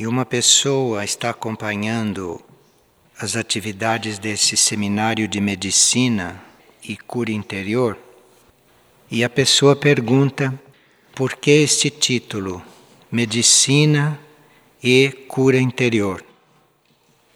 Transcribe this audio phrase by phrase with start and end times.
[0.00, 2.40] e uma pessoa está acompanhando
[3.18, 6.42] as atividades desse seminário de medicina
[6.82, 7.98] e cura interior,
[9.10, 10.58] e a pessoa pergunta
[11.14, 12.62] por que este título,
[13.12, 14.18] Medicina
[14.82, 16.24] e Cura Interior?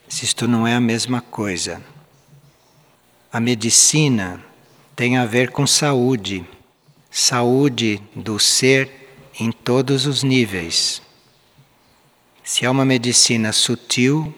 [0.08, 1.84] Se isto não é a mesma coisa.
[3.30, 4.42] A medicina
[4.96, 6.42] tem a ver com saúde,
[7.10, 8.90] saúde do ser
[9.38, 11.03] em todos os níveis.
[12.46, 14.32] Se é uma medicina sutil,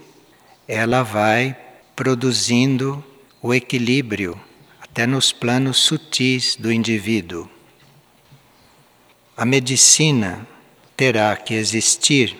[0.68, 1.56] ela vai
[1.96, 3.04] produzindo
[3.42, 4.40] o equilíbrio
[4.80, 7.50] até nos planos sutis do indivíduo.
[9.36, 10.46] A medicina
[10.96, 12.36] terá que existir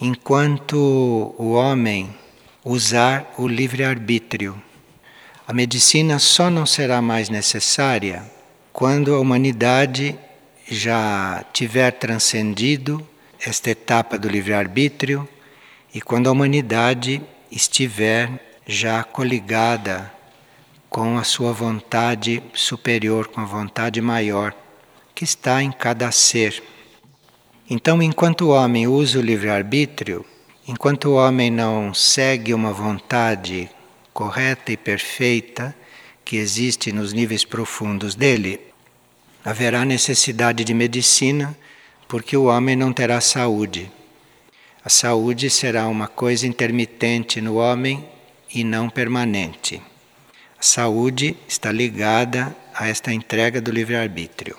[0.00, 0.76] enquanto
[1.36, 2.14] o homem
[2.64, 4.62] usar o livre-arbítrio.
[5.44, 8.22] A medicina só não será mais necessária
[8.72, 10.16] quando a humanidade
[10.70, 13.04] já tiver transcendido
[13.40, 15.28] esta etapa do livre-arbítrio
[15.94, 18.30] e quando a humanidade estiver
[18.66, 20.12] já coligada
[20.90, 24.54] com a sua vontade superior, com a vontade maior
[25.14, 26.62] que está em cada ser.
[27.68, 30.24] Então, enquanto o homem usa o livre-arbítrio,
[30.66, 33.68] enquanto o homem não segue uma vontade
[34.12, 35.74] correta e perfeita
[36.24, 38.60] que existe nos níveis profundos dele,
[39.44, 41.56] haverá necessidade de medicina
[42.08, 43.92] porque o homem não terá saúde.
[44.82, 48.02] A saúde será uma coisa intermitente no homem
[48.52, 49.82] e não permanente.
[50.58, 54.56] A saúde está ligada a esta entrega do livre-arbítrio.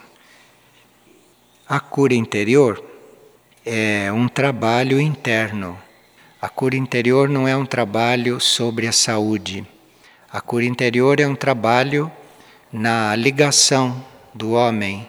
[1.68, 2.84] A cura interior
[3.66, 5.78] é um trabalho interno.
[6.40, 9.66] A cura interior não é um trabalho sobre a saúde.
[10.32, 12.12] A cura interior é um trabalho
[12.72, 14.04] na ligação
[14.34, 15.08] do homem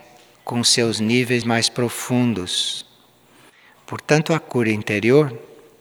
[0.50, 2.84] com seus níveis mais profundos.
[3.86, 5.32] Portanto, a cura interior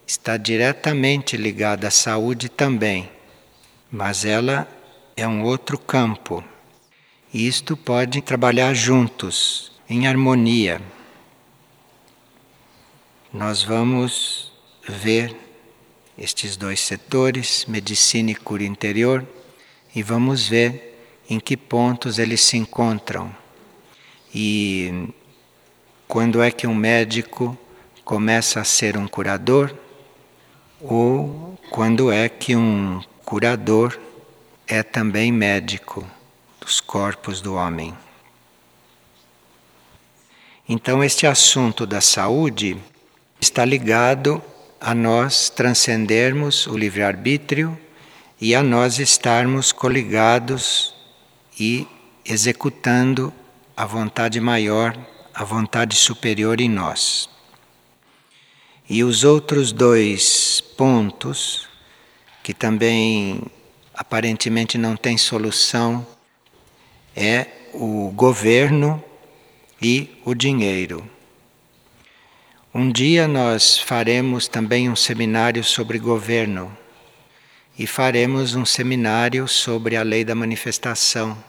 [0.06, 3.10] está diretamente ligada à saúde também,
[3.90, 4.68] mas ela
[5.16, 6.44] é um outro campo.
[7.34, 10.80] E isto pode trabalhar juntos, em harmonia.
[13.32, 14.52] Nós vamos
[14.88, 15.34] ver
[16.16, 19.26] estes dois setores, medicina e cura interior,
[19.92, 20.96] e vamos ver
[21.28, 23.39] em que pontos eles se encontram
[24.34, 25.08] e
[26.06, 27.56] quando é que um médico
[28.04, 29.74] começa a ser um curador?
[30.80, 33.98] Ou quando é que um curador
[34.66, 36.08] é também médico
[36.60, 37.94] dos corpos do homem?
[40.68, 42.76] Então, este assunto da saúde
[43.40, 44.40] está ligado
[44.80, 47.78] a nós transcendermos o livre-arbítrio
[48.40, 50.94] e a nós estarmos coligados
[51.58, 51.86] e
[52.24, 53.32] executando
[53.80, 54.94] a vontade maior,
[55.32, 57.30] a vontade superior em nós.
[58.86, 61.66] E os outros dois pontos,
[62.42, 63.40] que também
[63.94, 66.06] aparentemente não têm solução,
[67.16, 69.02] é o governo
[69.80, 71.08] e o dinheiro.
[72.74, 76.70] Um dia nós faremos também um seminário sobre governo
[77.78, 81.48] e faremos um seminário sobre a lei da manifestação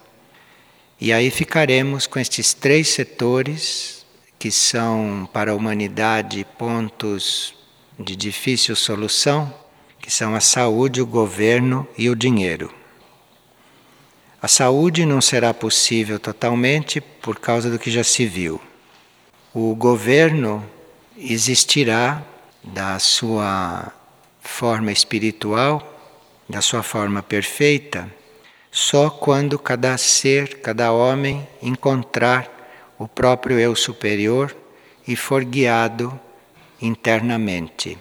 [1.04, 4.06] e aí ficaremos com estes três setores
[4.38, 7.56] que são para a humanidade pontos
[7.98, 9.52] de difícil solução,
[10.00, 12.72] que são a saúde, o governo e o dinheiro.
[14.40, 18.60] A saúde não será possível totalmente por causa do que já se viu.
[19.52, 20.64] O governo
[21.18, 22.22] existirá
[22.62, 23.92] da sua
[24.40, 25.82] forma espiritual,
[26.48, 28.08] da sua forma perfeita
[28.74, 32.50] só quando cada ser, cada homem encontrar
[32.98, 34.56] o próprio eu superior
[35.06, 36.18] e for guiado
[36.80, 37.98] internamente.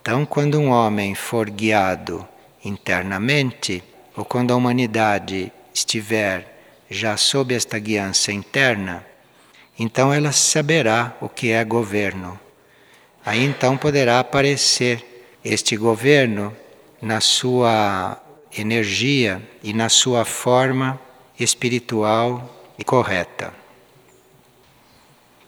[0.00, 2.26] Então, quando um homem for guiado
[2.64, 3.84] internamente,
[4.16, 6.56] ou quando a humanidade estiver
[6.88, 9.04] já sob esta guiança interna,
[9.78, 12.40] então ela saberá o que é governo.
[13.26, 16.56] Aí então poderá aparecer este governo
[17.02, 18.22] na sua
[18.56, 21.00] energia e na sua forma
[21.38, 23.52] espiritual e correta.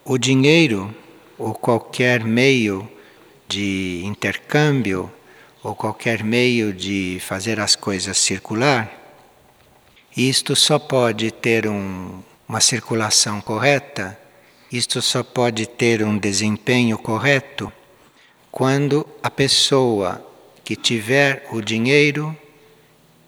[0.04, 0.94] O dinheiro
[1.38, 2.88] ou qualquer meio
[3.46, 5.10] de intercâmbio
[5.62, 8.90] ou qualquer meio de fazer as coisas circular,
[10.16, 14.18] isto só pode ter um, uma circulação correta,
[14.70, 17.72] isto só pode ter um desempenho correto
[18.50, 20.24] quando a pessoa
[20.64, 22.36] que tiver o dinheiro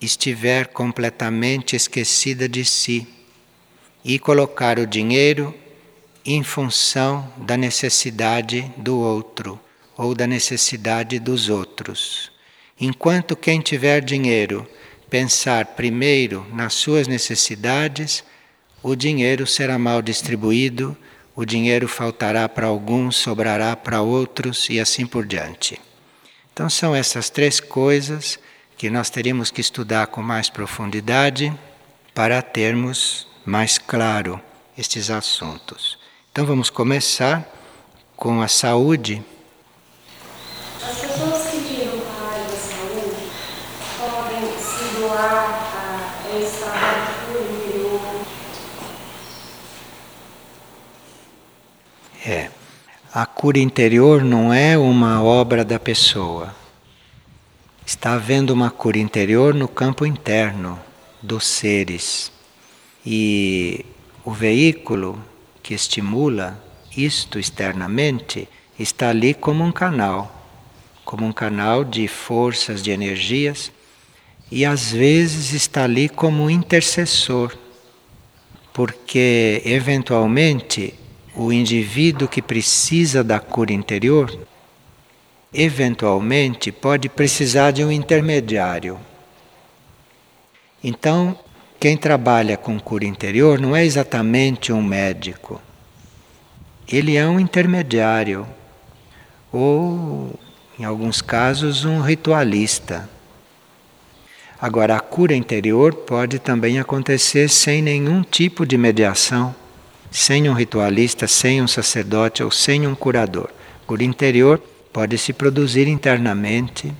[0.00, 3.06] estiver completamente esquecida de si
[4.05, 5.55] e colocar o dinheiro
[6.25, 9.61] em função da necessidade do outro
[9.97, 12.31] ou da necessidade dos outros.
[12.81, 14.67] Enquanto quem tiver dinheiro
[15.11, 18.25] pensar primeiro nas suas necessidades,
[18.82, 20.96] o dinheiro será mal distribuído,
[21.37, 25.79] o dinheiro faltará para alguns, sobrará para outros e assim por diante.
[26.53, 28.38] Então, são essas três coisas
[28.81, 31.53] que nós teríamos que estudar com mais profundidade
[32.15, 34.41] para termos mais claro
[34.75, 35.99] estes assuntos.
[36.32, 37.47] Então, vamos começar
[38.17, 39.23] com a saúde.
[40.82, 43.17] As pessoas que viram a área da saúde
[43.99, 46.25] podem se doar a
[47.35, 48.00] interior.
[52.25, 52.50] É.
[53.12, 56.59] A cura interior não é uma obra da pessoa.
[57.92, 60.78] Está havendo uma cura interior no campo interno
[61.20, 62.31] dos seres.
[63.04, 63.84] E
[64.25, 65.19] o veículo
[65.60, 66.62] que estimula
[66.96, 68.48] isto externamente
[68.78, 70.37] está ali como um canal
[71.04, 73.72] como um canal de forças, de energias,
[74.48, 77.58] e às vezes está ali como um intercessor,
[78.72, 80.94] porque eventualmente
[81.34, 84.31] o indivíduo que precisa da cura interior,
[85.52, 88.99] eventualmente pode precisar de um intermediário.
[90.82, 91.38] Então,
[91.79, 95.61] quem trabalha com cura interior não é exatamente um médico.
[96.88, 98.47] Ele é um intermediário
[99.52, 100.38] ou
[100.81, 103.06] em alguns casos, um ritualista.
[104.58, 109.55] Agora, a cura interior pode também acontecer sem nenhum tipo de mediação,
[110.11, 113.50] sem um ritualista, sem um sacerdote ou sem um curador.
[113.87, 114.58] Cura interior
[114.92, 116.92] pode se produzir internamente,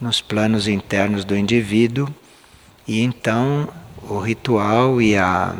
[0.00, 2.08] nos planos internos do indivíduo,
[2.86, 3.68] e então
[4.08, 5.54] o ritual e a,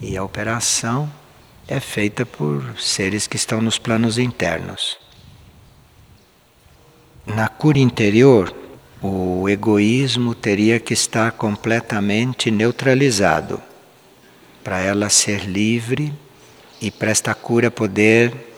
[0.00, 1.10] e a operação
[1.66, 4.98] é feita por seres que estão nos planos internos.
[7.26, 8.54] Na cura interior,
[9.00, 13.60] o egoísmo teria que estar completamente neutralizado
[14.62, 16.12] para ela ser livre
[16.80, 18.53] e para esta cura poder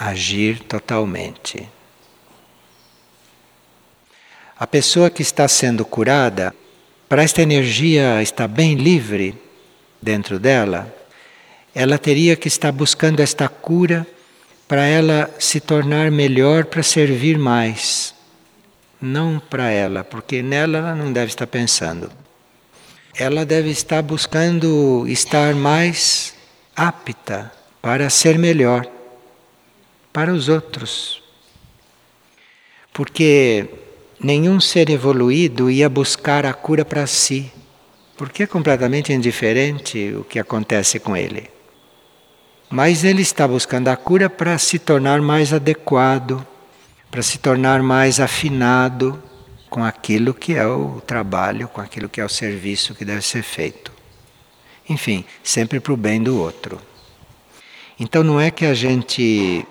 [0.00, 1.68] agir totalmente.
[4.58, 6.54] A pessoa que está sendo curada,
[7.06, 9.34] para esta energia estar bem livre
[10.00, 10.90] dentro dela,
[11.74, 14.06] ela teria que estar buscando esta cura
[14.66, 18.14] para ela se tornar melhor para servir mais.
[19.00, 22.10] Não para ela, porque nela ela não deve estar pensando.
[23.14, 26.34] Ela deve estar buscando estar mais
[26.74, 27.52] apta
[27.82, 28.99] para ser melhor
[30.12, 31.22] para os outros.
[32.92, 33.68] Porque
[34.18, 37.50] nenhum ser evoluído ia buscar a cura para si,
[38.16, 41.48] porque é completamente indiferente o que acontece com ele.
[42.68, 46.46] Mas ele está buscando a cura para se tornar mais adequado,
[47.10, 49.20] para se tornar mais afinado
[49.68, 53.42] com aquilo que é o trabalho, com aquilo que é o serviço que deve ser
[53.42, 53.92] feito.
[54.88, 56.80] Enfim, sempre para o bem do outro.
[57.98, 59.64] Então não é que a gente,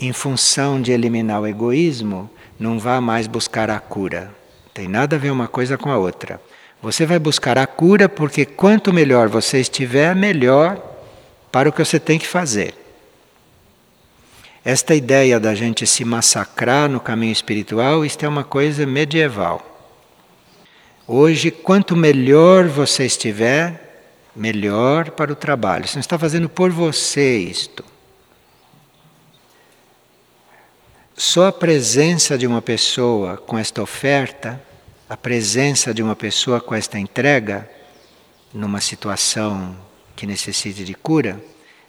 [0.00, 4.34] em função de eliminar o egoísmo, não vá mais buscar a cura.
[4.72, 6.40] Tem nada a ver uma coisa com a outra.
[6.82, 10.80] Você vai buscar a cura porque quanto melhor você estiver, melhor
[11.52, 12.74] para o que você tem que fazer.
[14.64, 19.66] Esta ideia da gente se massacrar no caminho espiritual, isto é uma coisa medieval.
[21.06, 25.86] Hoje, quanto melhor você estiver, melhor para o trabalho.
[25.86, 27.84] Você não está fazendo por você isto.
[31.22, 34.58] Só a presença de uma pessoa com esta oferta,
[35.06, 37.68] a presença de uma pessoa com esta entrega,
[38.54, 39.76] numa situação
[40.16, 41.38] que necessite de cura,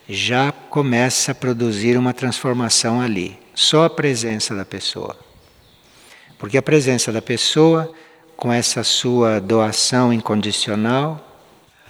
[0.05, 3.39] já começa a produzir uma transformação ali.
[3.55, 5.17] Só a presença da pessoa.
[6.37, 7.89] Porque a presença da pessoa,
[8.35, 11.25] com essa sua doação incondicional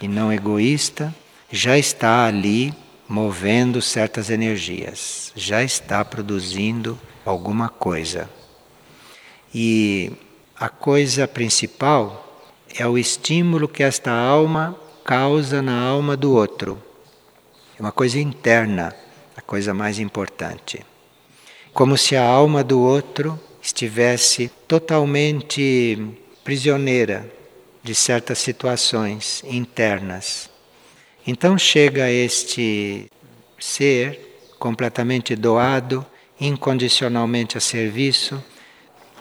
[0.00, 1.12] e não egoísta,
[1.50, 2.72] já está ali
[3.12, 8.26] movendo certas energias, já está produzindo alguma coisa.
[9.54, 10.10] E
[10.56, 12.42] a coisa principal
[12.74, 16.82] é o estímulo que esta alma causa na alma do outro.
[17.78, 18.96] É uma coisa interna,
[19.36, 20.80] a coisa mais importante.
[21.74, 26.00] Como se a alma do outro estivesse totalmente
[26.42, 27.30] prisioneira
[27.82, 30.51] de certas situações internas.
[31.26, 33.06] Então chega este
[33.58, 36.04] ser completamente doado,
[36.40, 38.42] incondicionalmente a serviço,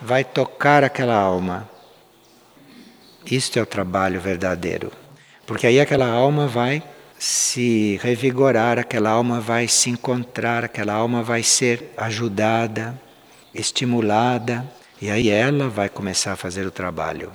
[0.01, 1.70] vai tocar aquela alma.
[3.25, 4.91] Isto é o trabalho verdadeiro.
[5.46, 6.81] Porque aí aquela alma vai
[7.20, 13.00] se revigorar, aquela alma vai se encontrar, aquela alma vai ser ajudada,
[13.53, 14.65] estimulada,
[15.00, 17.31] e aí ela vai começar a fazer o trabalho.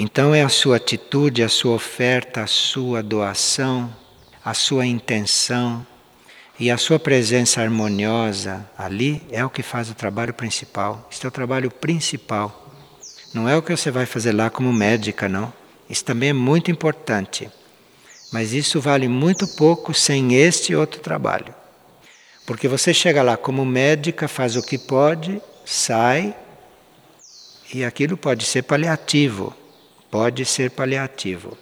[0.00, 3.92] Então é a sua atitude, a sua oferta, a sua doação,
[4.44, 5.84] a sua intenção
[6.56, 11.08] e a sua presença harmoniosa ali é o que faz o trabalho principal.
[11.10, 12.72] Este é o trabalho principal.
[13.34, 15.52] Não é o que você vai fazer lá como médica, não.
[15.90, 17.50] Isso também é muito importante.
[18.32, 21.52] Mas isso vale muito pouco sem este outro trabalho.
[22.46, 26.36] Porque você chega lá como médica, faz o que pode, sai,
[27.74, 29.56] e aquilo pode ser paliativo
[30.10, 31.56] pode ser paliativo.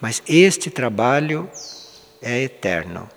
[0.00, 1.48] Mas este trabalho
[2.22, 3.08] é eterno.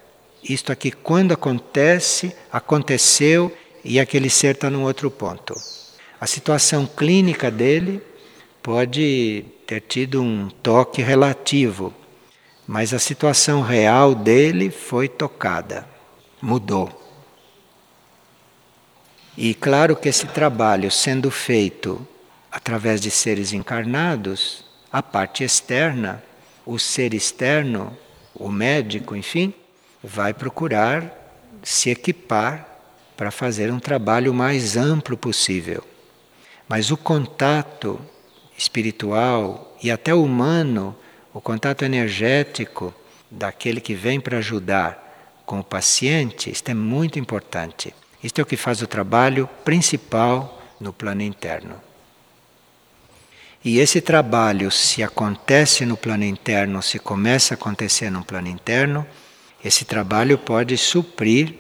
[0.44, 5.56] Isto aqui, quando acontece, aconteceu e aquele ser está num outro ponto.
[6.20, 8.02] A situação clínica dele
[8.62, 11.94] pode ter tido um toque relativo,
[12.68, 15.88] mas a situação real dele foi tocada,
[16.42, 16.90] mudou.
[19.38, 22.06] E claro que esse trabalho sendo feito
[22.52, 26.24] através de seres encarnados, a parte externa,
[26.66, 27.98] o ser externo,
[28.36, 29.54] o médico, enfim,
[30.04, 31.12] vai procurar
[31.64, 32.68] se equipar
[33.16, 35.84] para fazer um trabalho mais amplo possível.
[36.68, 38.00] Mas o contato
[38.58, 40.96] espiritual e até humano,
[41.34, 42.94] o contato energético
[43.30, 47.94] daquele que vem para ajudar com o paciente, isto é muito importante.
[48.24, 51.76] Isto é o que faz o trabalho principal no plano interno.
[53.64, 59.06] E esse trabalho, se acontece no plano interno, se começa a acontecer no plano interno,
[59.64, 61.54] esse trabalho pode suprir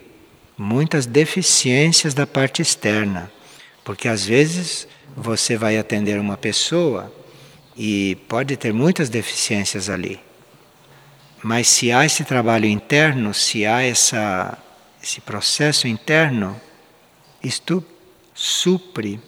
[0.57, 3.31] muitas deficiências da parte externa.
[3.83, 7.13] Porque às vezes você vai atender uma pessoa
[7.77, 10.19] e pode ter muitas deficiências ali.
[11.43, 14.57] Mas se há esse trabalho interno, se há essa,
[15.03, 16.59] esse processo interno,
[17.43, 17.83] isto
[18.33, 19.19] supre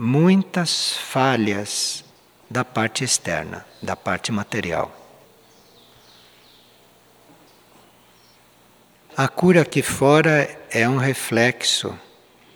[0.00, 2.04] muitas falhas
[2.48, 4.94] da parte externa, da parte material.
[9.16, 11.98] A cura aqui fora é um reflexo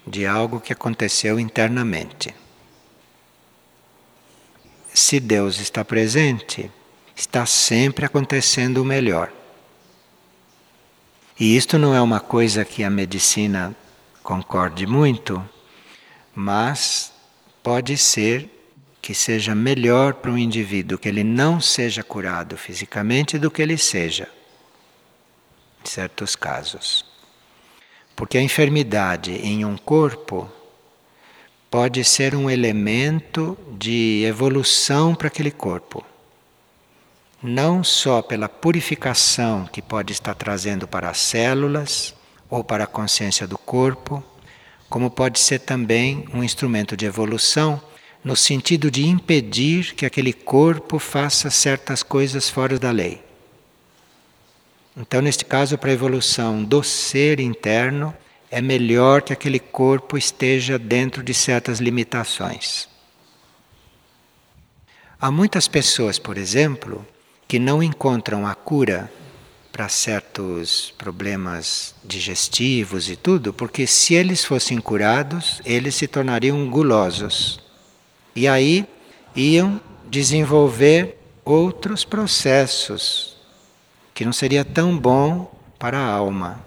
[0.07, 2.33] de algo que aconteceu internamente.
[4.95, 6.71] Se Deus está presente,
[7.17, 9.33] está sempre acontecendo o melhor.
[11.41, 13.75] E isto não é uma coisa que a medicina
[14.23, 15.45] concorde muito,
[16.33, 17.12] mas
[17.63, 18.49] pode ser
[19.01, 23.77] que seja melhor para um indivíduo que ele não seja curado fisicamente do que ele
[23.77, 24.29] seja,
[25.85, 27.05] em certos casos.
[28.15, 30.51] Porque a enfermidade em um corpo
[31.69, 36.05] pode ser um elemento de evolução para aquele corpo.
[37.43, 42.15] Não só pela purificação que pode estar trazendo para as células
[42.49, 44.23] ou para a consciência do corpo,
[44.93, 47.81] como pode ser também um instrumento de evolução
[48.23, 53.25] no sentido de impedir que aquele corpo faça certas coisas fora da lei.
[54.95, 58.15] Então, neste caso, para a evolução do ser interno,
[58.51, 62.87] é melhor que aquele corpo esteja dentro de certas limitações.
[65.19, 67.07] Há muitas pessoas, por exemplo,
[67.49, 69.11] que não encontram a cura
[69.73, 77.59] para certos problemas digestivos e tudo, porque se eles fossem curados, eles se tornariam gulosos.
[78.37, 78.87] E aí
[79.35, 83.37] iam desenvolver outros processos
[84.13, 86.63] que não seria tão bom para a alma.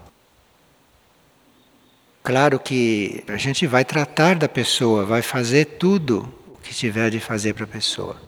[2.24, 7.20] Claro que a gente vai tratar da pessoa, vai fazer tudo o que tiver de
[7.20, 8.20] fazer para a pessoa.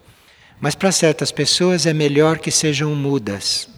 [0.61, 3.69] Mas para certas pessoas é melhor que sejam mudas.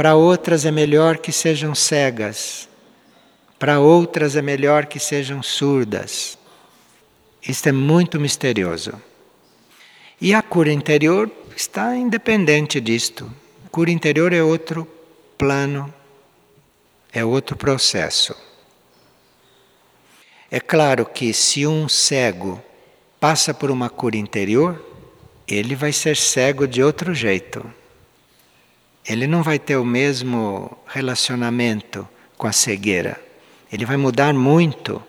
[0.00, 2.66] Para outras é melhor que sejam cegas.
[3.58, 6.38] Para outras é melhor que sejam surdas.
[7.46, 8.94] Isto é muito misterioso.
[10.18, 13.30] E a cura interior está independente disto.
[13.66, 14.88] A cura interior é outro
[15.36, 15.92] plano,
[17.12, 18.34] é outro processo.
[20.50, 22.58] É claro que se um cego
[23.20, 24.82] passa por uma cura interior,
[25.46, 27.79] ele vai ser cego de outro jeito.
[29.06, 33.20] Ele não vai ter o mesmo relacionamento com a cegueira.
[33.72, 35.02] Ele vai mudar muito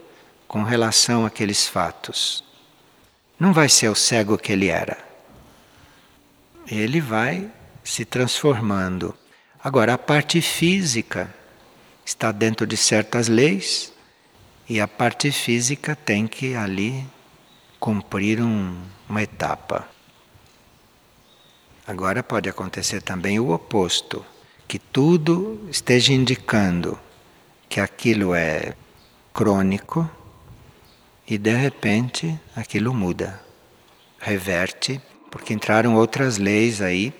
[0.47, 2.43] com relação àqueles fatos.
[3.39, 4.97] Não vai ser o cego que ele era.
[6.67, 7.49] Ele vai
[7.83, 9.15] se transformando.
[9.63, 11.33] Agora, a parte física
[12.05, 13.91] está dentro de certas leis
[14.69, 17.05] e a parte física tem que ali
[17.79, 18.77] cumprir um,
[19.09, 19.87] uma etapa.
[21.85, 24.23] Agora pode acontecer também o oposto,
[24.67, 26.97] que tudo esteja indicando
[27.67, 28.75] que aquilo é
[29.33, 30.09] crônico
[31.27, 33.41] e de repente aquilo muda,
[34.19, 37.13] reverte, porque entraram outras leis aí,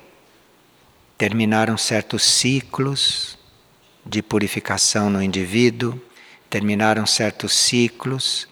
[1.17, 3.39] terminaram certos ciclos
[4.05, 5.99] de purificação no indivíduo,
[6.49, 8.47] terminaram certos ciclos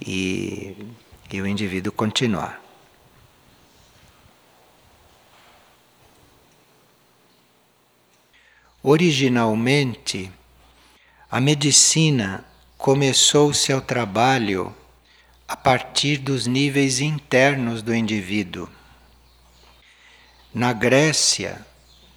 [0.00, 0.76] e,
[1.30, 2.63] e o indivíduo continuar.
[8.86, 10.30] Originalmente,
[11.30, 12.44] a medicina
[12.76, 14.76] começou seu trabalho
[15.48, 18.68] a partir dos níveis internos do indivíduo.
[20.52, 21.66] Na Grécia,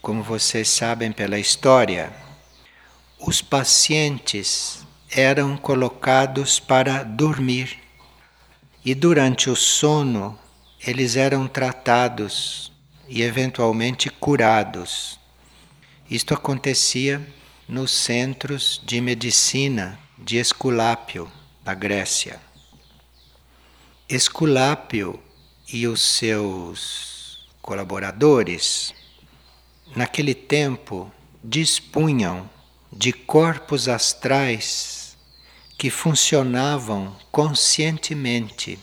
[0.02, 2.12] como vocês sabem pela história,
[3.18, 7.80] os pacientes eram colocados para dormir
[8.84, 10.38] e durante o sono
[10.86, 12.74] eles eram tratados
[13.08, 15.18] e eventualmente curados.
[16.10, 17.22] Isto acontecia
[17.68, 21.30] nos centros de medicina de Esculápio,
[21.66, 22.40] na Grécia.
[24.08, 25.20] Esculápio
[25.68, 28.94] e os seus colaboradores,
[29.98, 31.12] naquele tempo,
[31.44, 32.50] dispunham
[32.90, 35.18] de corpos astrais
[35.78, 38.80] que funcionavam conscientemente.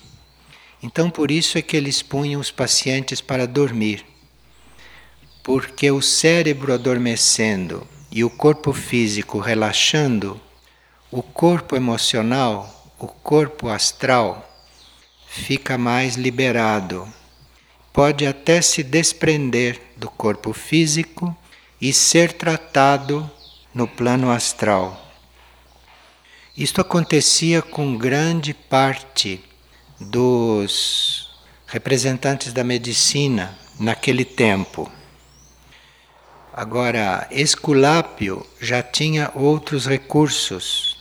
[0.82, 4.04] Então, por isso é que eles punham os pacientes para dormir
[5.44, 10.40] porque o cérebro adormecendo e o corpo físico relaxando,
[11.10, 14.50] o corpo emocional, o corpo astral,
[15.28, 17.06] fica mais liberado.
[17.92, 21.36] Pode até se desprender do corpo físico
[21.78, 23.30] e ser tratado
[23.74, 24.98] no plano astral.
[26.56, 29.44] Isto acontecia com grande parte
[30.00, 31.28] dos
[31.66, 34.90] representantes da medicina naquele tempo.
[36.56, 40.96] Agora, Esculápio já tinha outros recursos.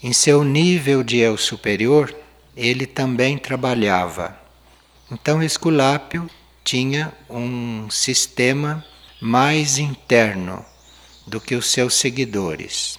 [0.00, 2.14] Em seu nível de eu superior,
[2.56, 4.38] ele também trabalhava.
[5.10, 6.30] Então, Esculápio
[6.62, 8.84] tinha um sistema
[9.20, 10.64] mais interno
[11.26, 12.96] do que os seus seguidores.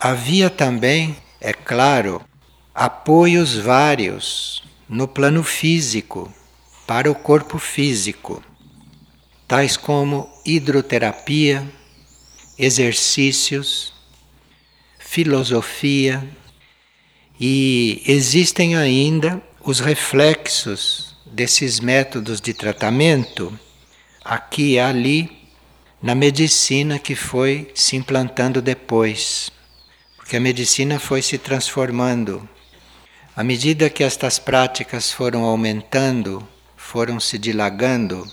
[0.00, 2.22] Havia também, é claro,
[2.74, 6.32] apoios vários no plano físico,
[6.86, 8.42] para o corpo físico
[9.50, 11.68] tais como hidroterapia,
[12.56, 13.92] exercícios,
[15.00, 16.24] filosofia,
[17.40, 23.58] e existem ainda os reflexos desses métodos de tratamento
[24.24, 25.48] aqui e ali
[26.00, 29.50] na medicina que foi se implantando depois,
[30.16, 32.48] porque a medicina foi se transformando.
[33.34, 38.24] À medida que estas práticas foram aumentando, foram se dilagando,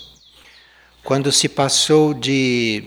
[1.08, 2.84] quando se passou de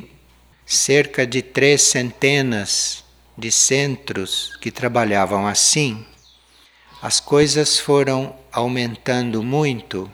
[0.66, 3.02] cerca de três centenas
[3.34, 6.04] de centros que trabalhavam assim,
[7.00, 10.12] as coisas foram aumentando muito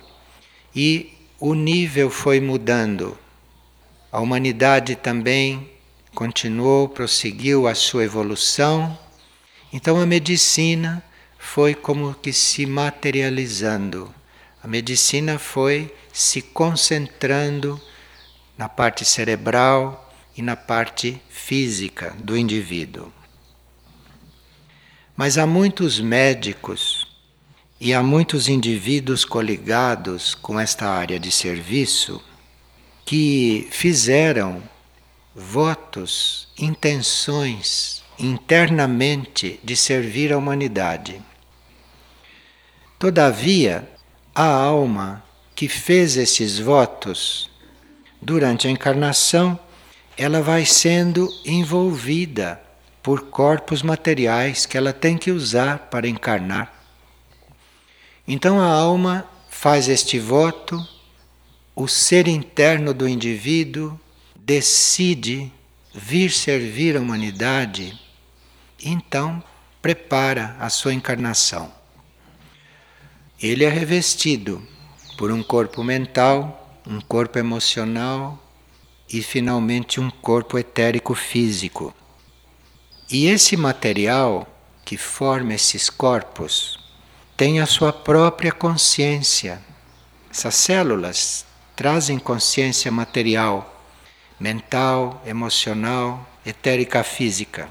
[0.73, 3.19] e o nível foi mudando.
[4.13, 5.69] A humanidade também
[6.15, 8.97] continuou, prosseguiu a sua evolução.
[9.73, 11.03] Então a medicina
[11.41, 14.15] foi como que se materializando.
[14.63, 17.81] A medicina foi se concentrando
[18.57, 23.13] na parte cerebral e na parte física do indivíduo.
[25.17, 27.07] Mas há muitos médicos
[27.81, 32.23] e há muitos indivíduos coligados com esta área de serviço
[33.05, 34.63] que fizeram
[35.35, 41.21] votos, intenções internamente de servir a humanidade.
[42.99, 43.89] Todavia,
[44.35, 45.23] a alma
[45.55, 47.51] que fez esses votos
[48.21, 49.59] durante a encarnação,
[50.17, 52.61] ela vai sendo envolvida
[53.03, 56.73] por corpos materiais que ela tem que usar para encarnar.
[58.27, 60.85] Então a alma faz este voto,
[61.75, 63.99] o ser interno do indivíduo
[64.35, 65.53] decide
[65.95, 67.99] vir servir a humanidade,
[68.83, 69.43] então
[69.81, 71.73] prepara a sua encarnação.
[73.41, 74.67] Ele é revestido
[75.17, 78.39] por um corpo mental um corpo emocional
[79.13, 81.95] e finalmente um corpo etérico físico.
[83.11, 84.47] E esse material
[84.85, 86.79] que forma esses corpos
[87.37, 89.61] tem a sua própria consciência.
[90.31, 91.45] Essas células
[91.75, 93.85] trazem consciência material,
[94.39, 97.69] mental, emocional, etérica física.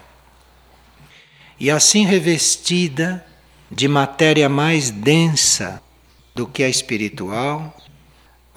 [1.60, 3.26] E assim revestida
[3.72, 5.82] de matéria mais densa
[6.36, 7.76] do que a espiritual,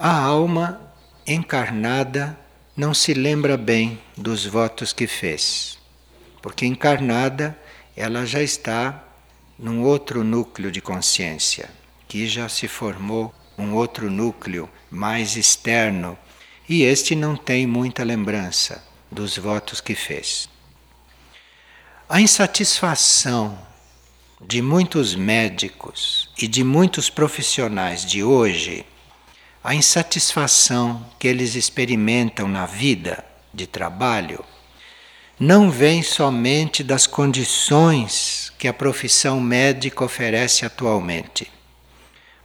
[0.01, 0.79] a alma
[1.27, 2.39] encarnada
[2.75, 5.77] não se lembra bem dos votos que fez.
[6.41, 7.59] Porque encarnada
[7.97, 9.03] ela já está
[9.57, 11.69] num outro núcleo de consciência,
[12.07, 16.17] que já se formou um outro núcleo mais externo,
[16.69, 18.81] e este não tem muita lembrança
[19.11, 20.47] dos votos que fez.
[22.07, 23.59] A insatisfação
[24.39, 28.85] de muitos médicos e de muitos profissionais de hoje,
[29.63, 34.43] a insatisfação que eles experimentam na vida de trabalho,
[35.39, 41.49] não vem somente das condições que a profissão médica oferece atualmente.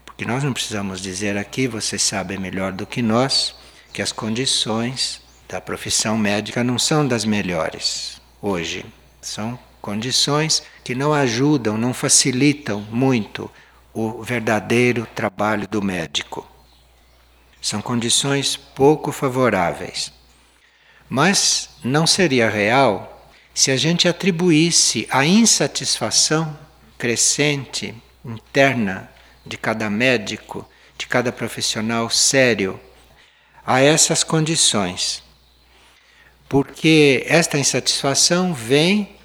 [0.05, 3.55] Porque nós não precisamos dizer aqui, vocês sabem melhor do que nós,
[3.93, 8.85] que as condições da profissão médica não são das melhores hoje.
[9.21, 13.51] São condições que não ajudam, não facilitam muito
[13.93, 16.54] o verdadeiro trabalho do médico.
[17.65, 20.13] São condições pouco favoráveis.
[21.09, 26.59] Mas não seria real se a gente atribuísse a insatisfação
[26.99, 29.11] crescente interna
[29.47, 32.79] de cada médico, de cada profissional sério,
[33.65, 35.23] a essas condições.
[36.47, 39.17] Porque esta insatisfação vem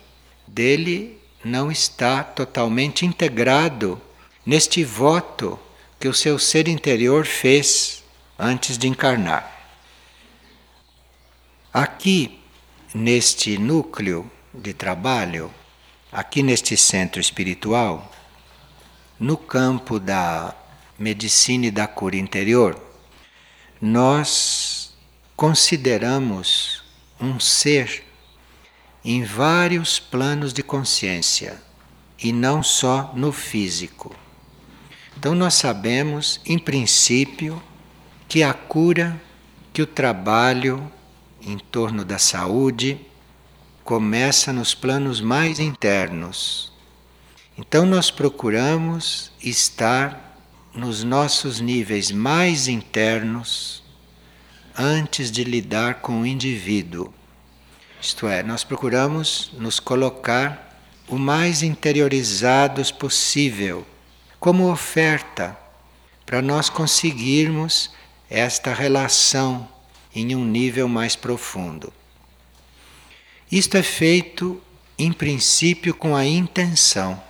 [0.48, 4.02] dele não estar totalmente integrado
[4.46, 5.60] neste voto
[6.00, 7.99] que o seu ser interior fez
[8.40, 9.52] antes de encarnar.
[11.74, 12.40] Aqui,
[12.96, 15.54] neste núcleo de trabalho,
[16.10, 18.10] aqui neste centro espiritual,
[19.20, 20.56] no campo da
[20.98, 22.82] medicina e da cura interior,
[23.82, 24.96] nós
[25.36, 26.82] consideramos
[27.20, 28.06] um ser
[29.04, 31.62] em vários planos de consciência
[32.18, 34.16] e não só no físico.
[35.18, 37.62] Então, nós sabemos, em princípio,
[38.30, 39.20] que a cura,
[39.74, 40.90] que o trabalho
[41.42, 43.02] em torno da saúde
[43.84, 46.72] começa nos planos mais internos.
[47.58, 50.38] Então nós procuramos estar
[50.76, 53.82] nos nossos níveis mais internos
[54.78, 57.12] antes de lidar com o indivíduo.
[58.00, 63.84] Isto é, nós procuramos nos colocar o mais interiorizados possível
[64.40, 65.58] como oferta
[66.28, 67.92] para nós conseguirmos
[68.30, 69.68] esta relação
[70.14, 71.92] em um nível mais profundo.
[73.52, 74.62] Isto é feito,
[74.98, 77.22] em princípio, com a intenção.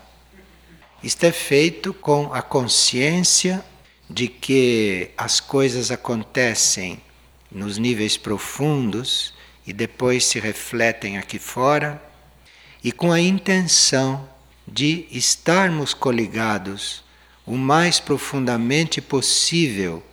[1.01, 3.63] Isto é feito com a consciência
[4.09, 7.01] de que as coisas acontecem
[7.49, 9.33] nos níveis profundos
[9.65, 12.03] e depois se refletem aqui fora,
[12.83, 14.27] e com a intenção
[14.67, 17.03] de estarmos coligados
[17.45, 20.03] o mais profundamente possível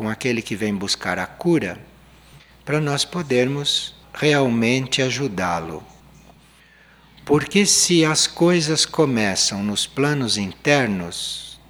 [0.00, 1.78] com aquele que vem buscar a cura
[2.64, 5.84] para nós podermos realmente ajudá-lo.
[7.22, 11.60] Porque se as coisas começam nos planos internos,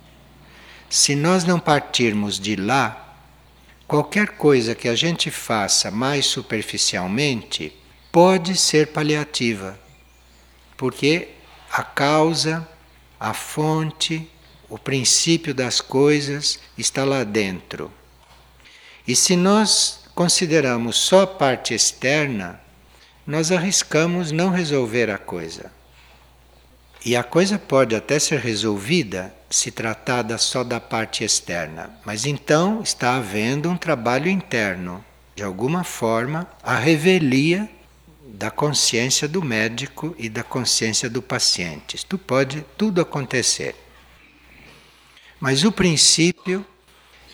[0.89, 3.17] se nós não partirmos de lá,
[3.89, 7.77] qualquer coisa que a gente faça mais superficialmente
[8.13, 9.77] pode ser paliativa,
[10.77, 11.31] porque
[11.73, 12.65] a causa,
[13.19, 14.31] a fonte,
[14.69, 17.91] o princípio das coisas está lá dentro.
[19.07, 22.61] E se nós consideramos só a parte externa,
[23.27, 25.73] nós arriscamos não resolver a coisa.
[27.05, 32.83] E a coisa pode até ser resolvida se tratada só da parte externa, mas então
[32.83, 35.03] está havendo um trabalho interno,
[35.35, 37.69] de alguma forma, a revelia
[38.23, 41.97] da consciência do médico e da consciência do paciente.
[41.97, 43.75] Isto pode tudo acontecer.
[45.41, 46.65] Mas o princípio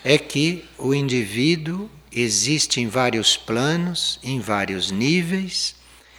[0.08, 5.74] é que o indivíduo existe em vários planos, em vários níveis,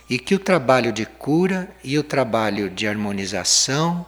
[0.10, 4.06] e que o trabalho de cura e o trabalho de harmonização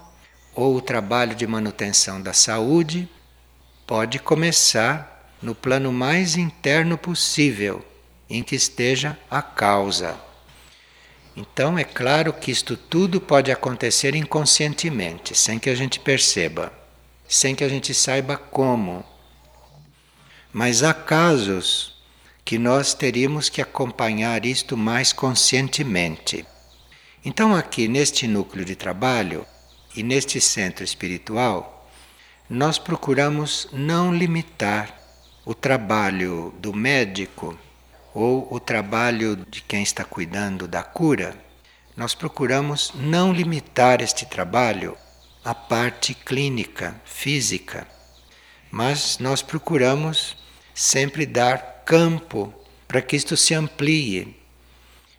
[0.54, 3.08] ou o trabalho de manutenção da saúde
[3.88, 7.82] pode começar no plano mais interno possível,
[8.30, 10.20] em que esteja a causa.
[11.38, 16.70] Então é claro que isto tudo pode acontecer inconscientemente, sem que a gente perceba,
[17.30, 19.06] sem que a gente saiba como.
[20.51, 21.95] Mas há casos
[22.43, 26.43] que nós teríamos que acompanhar isto mais conscientemente.
[27.23, 29.45] Então, aqui neste núcleo de trabalho
[29.95, 31.88] e neste centro espiritual,
[32.49, 34.99] nós procuramos não limitar
[35.45, 37.55] o trabalho do médico
[38.12, 41.38] ou o trabalho de quem está cuidando da cura.
[41.95, 44.97] Nós procuramos não limitar este trabalho
[45.45, 47.85] à parte clínica, física
[48.71, 50.38] mas nós procuramos
[50.80, 52.54] sempre dar campo
[52.88, 54.34] para que isto se amplie,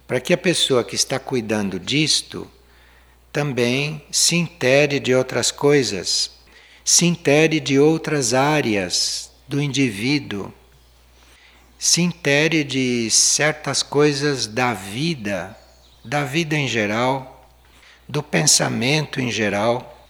[0.06, 2.50] para que a pessoa que está cuidando disto
[3.30, 6.30] também se intere de outras coisas,
[6.82, 10.50] se intere de outras áreas do indivíduo,
[11.78, 15.54] se intere de certas coisas da vida,
[16.02, 17.50] da vida em geral,
[18.08, 20.08] do pensamento em geral,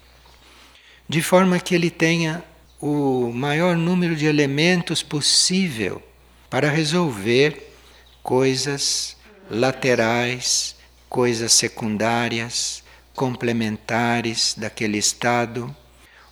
[1.09, 2.45] de forma que ele tenha
[2.81, 6.03] o maior número de elementos possível
[6.49, 7.75] para resolver
[8.23, 9.16] coisas
[9.51, 10.75] laterais,
[11.09, 12.83] coisas secundárias,
[13.14, 15.75] complementares daquele estado,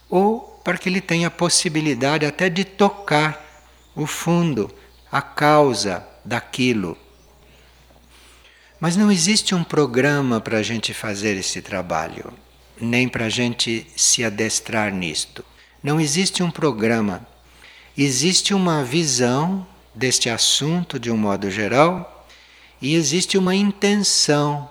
[0.09, 3.45] ou para que ele tenha possibilidade até de tocar
[3.95, 4.73] o fundo,
[5.13, 6.97] a causa daquilo.
[8.81, 12.33] Mas não existe um programa para a gente fazer esse trabalho,
[12.81, 15.45] nem para a gente se adestrar nisto.
[15.83, 17.27] Não existe um programa.
[17.97, 22.27] Existe uma visão deste assunto de um modo geral
[22.81, 24.71] e existe uma intenção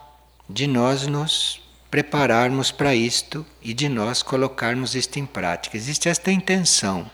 [0.49, 5.77] de nós nos prepararmos para isto e de nós colocarmos isto em prática.
[5.77, 7.09] Existe esta intenção.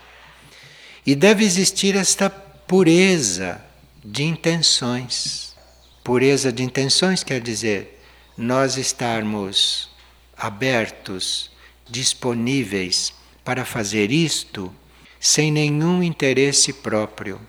[1.06, 3.64] E deve existir esta pureza
[4.04, 5.54] de intenções.
[6.02, 8.02] Pureza de intenções quer dizer
[8.36, 9.88] nós estarmos
[10.36, 11.50] abertos,
[11.88, 13.13] disponíveis
[13.44, 14.74] para fazer isto
[15.20, 17.40] sem nenhum interesse próprio.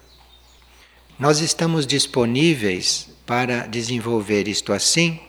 [1.17, 5.19] Nós estamos disponíveis para desenvolver isto assim,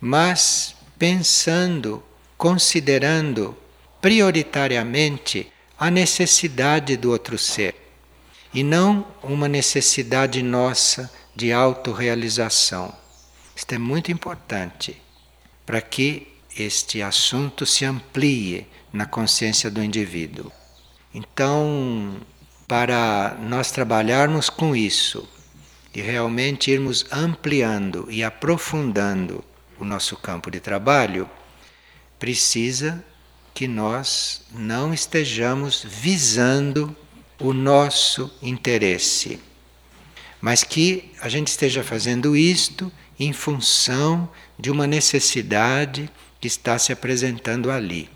[0.00, 2.02] mas pensando,
[2.36, 3.56] considerando
[4.00, 7.74] prioritariamente a necessidade do outro ser
[8.52, 12.92] e não uma necessidade nossa de autorrealização.
[13.54, 15.00] Isto é muito importante
[15.64, 20.50] para que este assunto se amplie na consciência do indivíduo.
[21.14, 22.16] Então,
[22.66, 25.28] para nós trabalharmos com isso
[25.94, 29.44] e realmente irmos ampliando e aprofundando
[29.78, 31.28] o nosso campo de trabalho,
[32.18, 33.04] precisa
[33.54, 36.94] que nós não estejamos visando
[37.40, 39.40] o nosso interesse,
[40.40, 46.10] mas que a gente esteja fazendo isto em função de uma necessidade
[46.40, 48.08] que está se apresentando ali.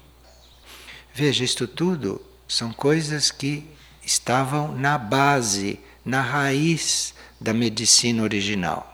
[1.14, 3.64] Veja, isto tudo são coisas que
[4.04, 8.90] estavam na base, na raiz da medicina original.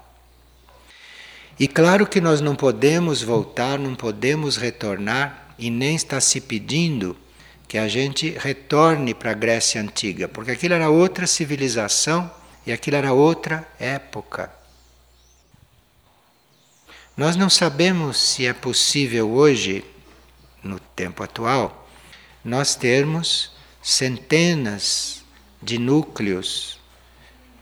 [1.59, 7.17] E claro que nós não podemos voltar, não podemos retornar, e nem está se pedindo
[7.69, 12.31] que a gente retorne para a Grécia Antiga, porque aquilo era outra civilização
[12.67, 14.51] e aquilo era outra época.
[17.21, 19.85] Nós não sabemos se é possível hoje,
[20.65, 21.87] no tempo atual,
[22.43, 23.53] nós termos
[23.83, 25.23] centenas
[25.63, 26.81] de núcleos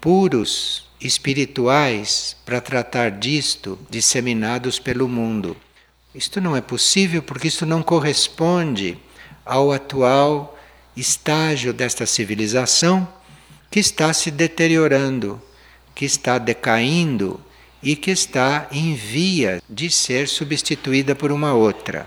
[0.01, 5.57] puros espirituais para tratar disto disseminados pelo mundo.
[6.15, 8.97] Isto não é possível porque isto não corresponde
[9.45, 10.57] ao atual
[10.97, 13.13] estágio desta civilização
[13.69, 15.43] que está se deteriorando,
[15.97, 17.43] que está decaindo
[17.83, 22.07] e que está em via de ser substituída por uma outra.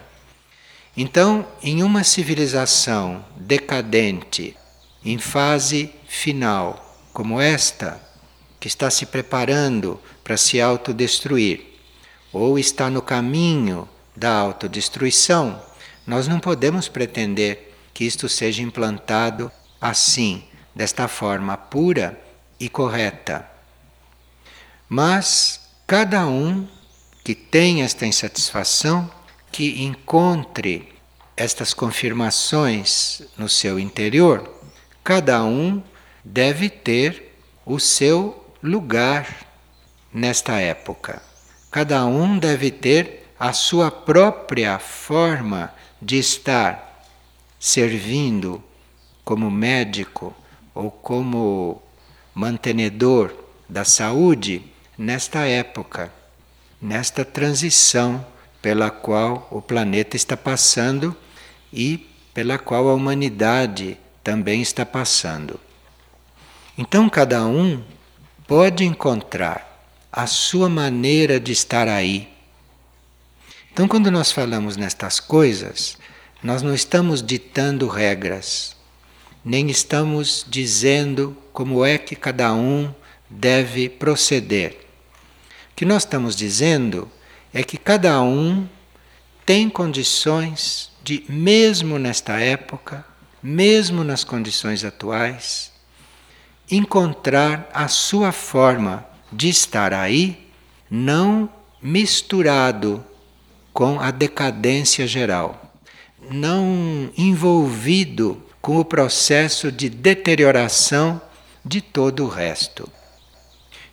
[0.95, 4.57] Então, em uma civilização decadente,
[5.03, 8.01] em fase final, como esta,
[8.59, 11.65] que está se preparando para se autodestruir,
[12.33, 15.61] ou está no caminho da autodestruição,
[16.05, 20.43] nós não podemos pretender que isto seja implantado assim,
[20.75, 22.19] desta forma pura
[22.59, 23.49] e correta.
[24.87, 25.60] Mas
[25.91, 26.65] cada um
[27.21, 29.11] que tem esta insatisfação
[29.51, 30.87] que encontre
[31.35, 34.49] estas confirmações no seu interior,
[35.03, 35.83] cada um
[36.23, 39.45] deve ter o seu lugar
[40.13, 41.21] nesta época.
[41.69, 47.05] Cada um deve ter a sua própria forma de estar
[47.59, 48.63] servindo
[49.25, 50.33] como médico
[50.73, 51.83] ou como
[52.33, 53.35] mantenedor
[53.67, 56.11] da saúde nesta época,
[56.81, 58.25] nesta transição
[58.61, 61.15] pela qual o planeta está passando
[61.73, 65.59] e pela qual a humanidade também está passando.
[66.77, 67.83] Então, cada um
[68.47, 69.67] pode encontrar
[70.11, 72.29] a sua maneira de estar aí.
[73.71, 75.97] Então, quando nós falamos nestas coisas,
[76.43, 78.75] nós não estamos ditando regras,
[79.43, 82.93] nem estamos dizendo como é que cada um
[83.31, 84.77] deve proceder.
[85.71, 87.09] O que nós estamos dizendo
[87.53, 88.67] é que cada um
[89.45, 93.05] tem condições de, mesmo nesta época,
[93.41, 95.71] mesmo nas condições atuais,
[96.69, 100.47] encontrar a sua forma de estar aí,
[100.89, 101.49] não
[101.81, 103.03] misturado
[103.73, 105.73] com a decadência geral,
[106.29, 111.19] não envolvido com o processo de deterioração
[111.65, 112.89] de todo o resto.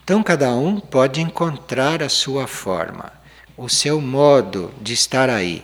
[0.08, 3.12] Então, cada um pode encontrar a sua forma,
[3.58, 5.62] o seu modo de estar aí.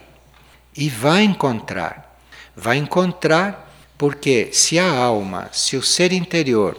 [0.77, 2.21] E vai encontrar.
[2.55, 6.77] Vai encontrar porque, se a alma, se o ser interior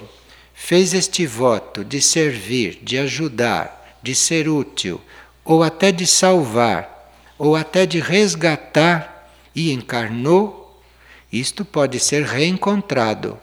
[0.54, 5.02] fez este voto de servir, de ajudar, de ser útil,
[5.44, 10.80] ou até de salvar, ou até de resgatar e encarnou,
[11.34, 13.40] isto pode ser reencontrado,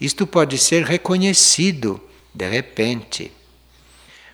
[0.00, 2.00] isto pode ser reconhecido
[2.34, 3.36] de repente.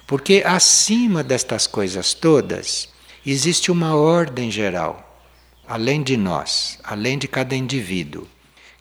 [0.06, 2.88] Porque acima destas coisas todas
[3.24, 5.20] existe uma ordem geral,
[5.66, 8.26] além de nós, além de cada indivíduo,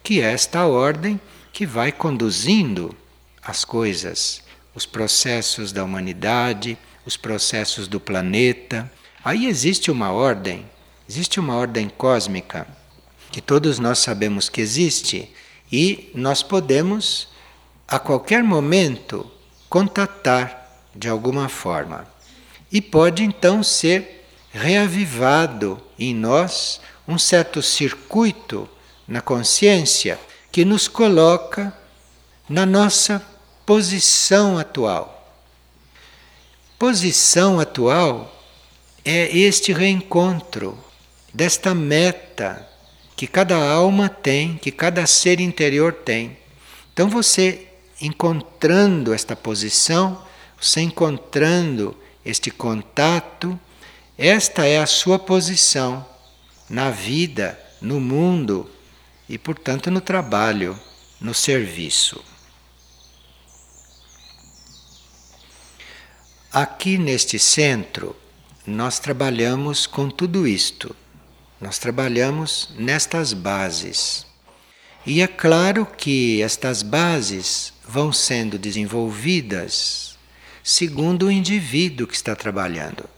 [0.03, 1.19] que é esta ordem
[1.53, 2.95] que vai conduzindo
[3.41, 4.41] as coisas,
[4.73, 8.91] os processos da humanidade, os processos do planeta.
[9.23, 10.65] Aí existe uma ordem,
[11.07, 12.67] existe uma ordem cósmica
[13.31, 15.31] que todos nós sabemos que existe
[15.71, 17.29] e nós podemos
[17.87, 19.29] a qualquer momento
[19.69, 20.60] contatar
[20.95, 22.07] de alguma forma.
[22.71, 28.69] E pode então ser reavivado em nós um certo circuito
[29.07, 30.19] na consciência
[30.51, 31.73] que nos coloca
[32.47, 33.25] na nossa
[33.65, 35.17] posição atual.
[36.77, 38.33] Posição atual
[39.05, 40.77] é este reencontro
[41.33, 42.67] desta meta
[43.15, 46.37] que cada alma tem, que cada ser interior tem.
[46.91, 47.67] Então você
[48.01, 50.21] encontrando esta posição,
[50.61, 53.59] você encontrando este contato,
[54.15, 56.05] esta é a sua posição
[56.69, 58.69] na vida, no mundo
[59.27, 60.79] e, portanto, no trabalho,
[61.19, 62.23] no serviço.
[66.53, 68.15] Aqui neste centro,
[68.67, 70.95] nós trabalhamos com tudo isto.
[71.59, 74.27] Nós trabalhamos nestas bases.
[75.05, 80.10] E é claro que estas bases vão sendo desenvolvidas
[80.63, 83.09] segundo o indivíduo que está trabalhando.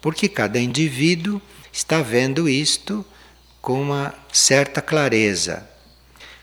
[0.00, 1.40] Porque cada indivíduo
[1.72, 3.04] está vendo isto
[3.60, 5.68] com uma certa clareza.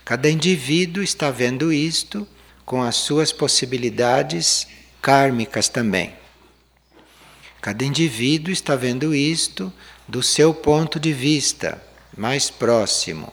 [0.04, 2.26] Cada indivíduo está vendo isto
[2.64, 4.66] com as suas possibilidades
[5.02, 6.14] kármicas também.
[7.60, 9.72] Cada indivíduo está vendo isto
[10.06, 11.82] do seu ponto de vista
[12.16, 13.32] mais próximo.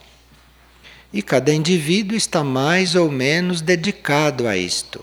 [1.12, 5.02] E cada indivíduo está mais ou menos dedicado a isto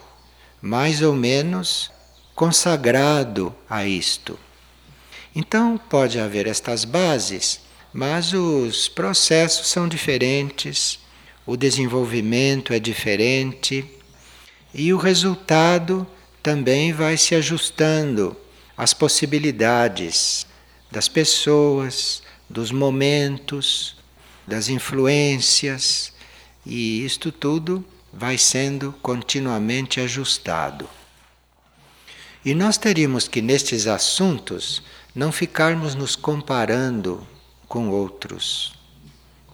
[0.66, 1.92] mais ou menos
[2.34, 4.40] consagrado a isto.
[5.36, 7.60] Então pode haver estas bases,
[7.94, 11.00] mas os processos são diferentes,
[11.46, 13.84] o desenvolvimento é diferente
[14.74, 16.08] e o resultado
[16.42, 18.34] também vai se ajustando
[18.78, 20.48] às possibilidades
[20.90, 23.98] das pessoas, dos momentos,
[24.48, 26.14] das influências,
[26.66, 30.88] e isto tudo vai sendo continuamente ajustado.
[32.46, 34.84] E nós teríamos que, nestes assuntos,
[35.16, 37.26] não ficarmos nos comparando
[37.68, 38.76] com outros,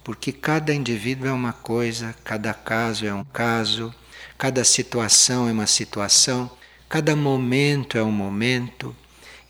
[0.04, 3.94] porque cada indivíduo é uma coisa, cada caso é um caso,
[4.38, 6.50] cada situação é uma situação,
[6.90, 8.96] cada momento é um momento.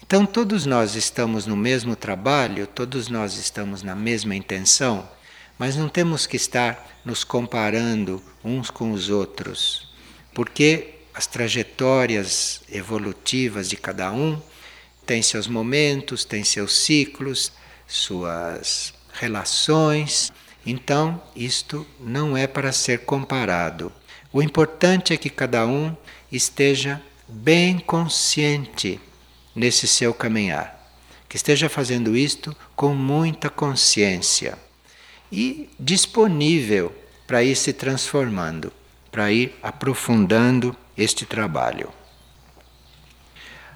[0.04, 5.08] Então, todos nós estamos no mesmo trabalho, todos nós estamos na mesma intenção,
[5.60, 9.94] mas não temos que estar nos comparando uns com os outros,
[10.34, 14.42] porque as trajetórias evolutivas de cada um
[15.06, 17.52] têm seus momentos, têm seus ciclos,
[17.86, 20.32] suas relações.
[20.66, 23.92] Então, isto não é para ser comparado.
[24.32, 25.94] O importante é que cada um
[26.32, 28.98] esteja bem consciente
[29.54, 30.80] nesse seu caminhar,
[31.28, 34.58] que esteja fazendo isto com muita consciência
[35.32, 36.94] e disponível
[37.28, 38.74] para ir se transformando,
[39.12, 41.90] para ir aprofundando este trabalho.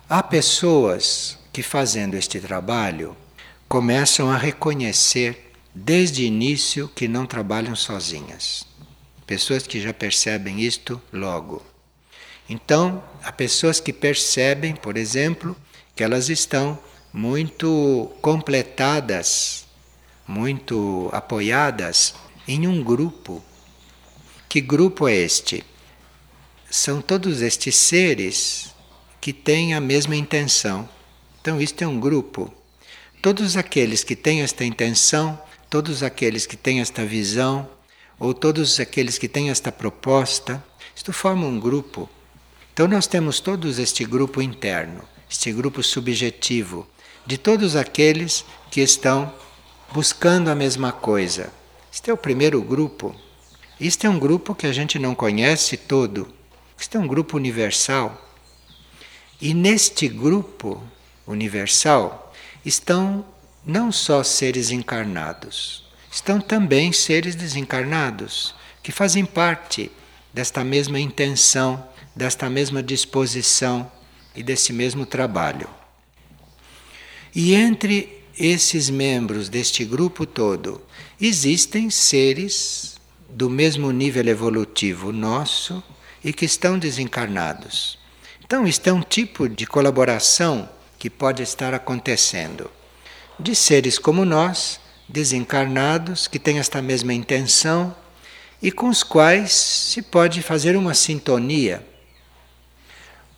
[0.10, 3.16] Há pessoas que, fazendo este trabalho,
[3.68, 8.66] começam a reconhecer desde o início que não trabalham sozinhas.
[9.26, 11.64] Pessoas que já percebem isto logo.
[12.50, 15.56] Então, há pessoas que percebem, por exemplo,
[15.96, 16.78] que elas estão
[17.12, 19.63] muito completadas
[20.28, 22.16] muito apoiadas
[22.48, 23.44] em um grupo.
[24.48, 25.64] Que grupo é este?
[26.70, 28.74] São todos estes seres
[29.20, 30.88] que têm a mesma intenção.
[31.42, 32.54] Então, isto é um grupo.
[33.22, 37.70] Todos aqueles que têm esta intenção, todos aqueles que têm esta visão,
[38.20, 40.64] ou todos aqueles que têm esta proposta,
[40.96, 42.10] isto forma um grupo.
[42.74, 46.88] Então nós temos todos este grupo interno, este grupo subjetivo,
[47.26, 49.32] de todos aqueles que estão
[49.94, 51.54] buscando a mesma coisa.
[51.94, 53.16] Este é o primeiro grupo.
[53.80, 56.34] Este é um grupo que a gente não conhece todo.
[56.80, 58.20] Este é um grupo universal.
[59.40, 60.82] E neste grupo
[61.28, 62.34] universal
[62.66, 63.24] estão
[63.64, 69.92] não só seres encarnados, estão também seres desencarnados, que fazem parte
[70.34, 73.90] desta mesma intenção, desta mesma disposição
[74.36, 75.70] e desse mesmo trabalho.
[77.36, 80.82] E entre esses membros deste grupo todo,
[81.20, 82.98] existem seres
[83.30, 85.82] do mesmo nível evolutivo nosso
[86.22, 87.98] e que estão desencarnados.
[88.44, 90.70] Então, isto é um tipo de colaboração
[91.00, 92.70] que pode estar acontecendo.
[93.40, 94.78] De seres como nós,
[95.08, 97.96] desencarnados, que têm esta mesma intenção
[98.62, 101.88] e com os quais se pode fazer uma sintonia.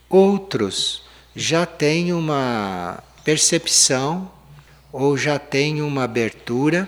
[0.10, 1.04] Outros
[1.36, 4.32] já têm uma percepção
[4.98, 6.88] ou já tem uma abertura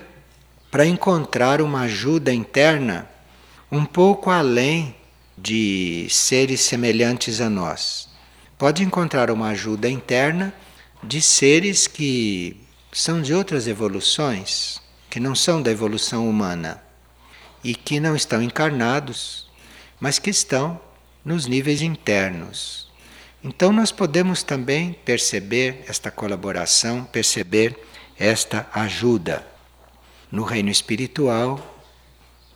[0.70, 3.06] para encontrar uma ajuda interna
[3.70, 4.96] um pouco além
[5.36, 8.08] de seres semelhantes a nós.
[8.56, 10.54] Pode encontrar uma ajuda interna
[11.02, 12.56] de seres que
[12.90, 14.80] são de outras evoluções,
[15.10, 16.82] que não são da evolução humana
[17.62, 19.50] e que não estão encarnados,
[20.00, 20.80] mas que estão
[21.22, 22.90] nos níveis internos.
[23.44, 27.78] Então nós podemos também perceber esta colaboração, perceber
[28.18, 29.46] esta ajuda.
[30.30, 31.76] No reino espiritual,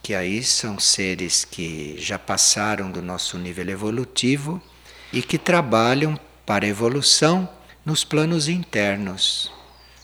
[0.03, 4.61] que aí são seres que já passaram do nosso nível evolutivo
[5.13, 7.49] e que trabalham para a evolução
[7.85, 9.51] nos planos internos.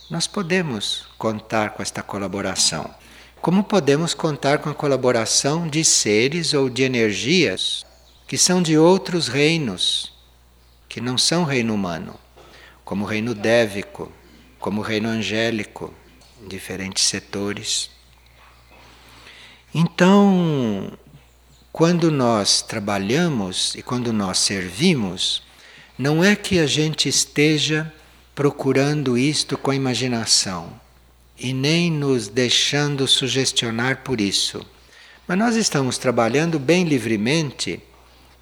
[0.09, 2.95] Nós podemos contar com esta colaboração.
[3.41, 7.85] Como podemos contar com a colaboração de seres ou de energias
[8.27, 10.13] que são de outros reinos,
[10.89, 12.15] que não são reino humano,
[12.85, 14.13] como o reino dévico,
[14.59, 15.93] como o reino angélico,
[16.43, 17.91] em diferentes setores.
[19.75, 20.93] Então,
[21.73, 25.43] quando nós trabalhamos e quando nós servimos,
[25.99, 27.93] não é que a gente esteja
[28.35, 30.81] procurando isto com a imaginação
[31.39, 34.65] e nem nos deixando sugestionar por isso.
[35.27, 37.81] Mas nós estamos trabalhando bem livremente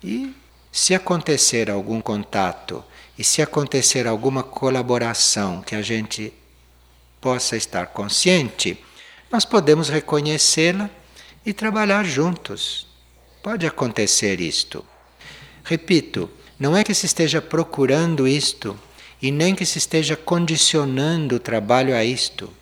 [0.03, 0.33] e,
[0.71, 2.85] se acontecer algum contato
[3.19, 6.33] e se acontecer alguma colaboração que a gente
[7.21, 8.79] possa estar consciente,
[9.31, 10.91] nós podemos reconhecê-la
[11.45, 12.87] e trabalhar juntos.
[13.43, 14.85] Pode acontecer isto.
[15.65, 18.79] Repito, não é que se esteja procurando isto
[19.21, 22.53] e nem que se esteja condicionando o trabalho a isto.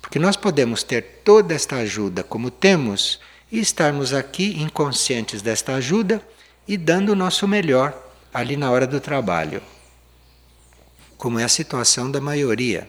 [0.00, 3.18] Porque nós podemos ter toda esta ajuda como temos
[3.50, 6.22] e estarmos aqui inconscientes desta ajuda
[6.66, 7.96] e dando o nosso melhor
[8.32, 9.60] ali na hora do trabalho
[11.18, 12.88] como é a situação da maioria.